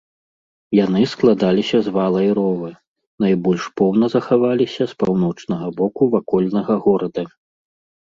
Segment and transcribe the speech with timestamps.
[0.77, 2.71] Яны складаліся з вала і рова,
[3.27, 7.23] найбольш поўна захаваліся з паўночнага боку вакольнага горада.